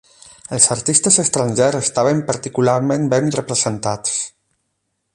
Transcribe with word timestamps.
Els 0.55 0.63
artistes 0.75 1.19
estrangers 1.23 1.77
estaven 1.81 2.23
particularment 2.31 3.07
ben 3.15 3.31
representats. 3.39 4.21